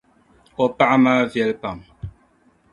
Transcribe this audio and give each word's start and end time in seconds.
O 0.63 0.65
paɣa 0.77 0.95
maa 1.03 1.21
viɛli 1.31 1.55
pam. 1.61 1.79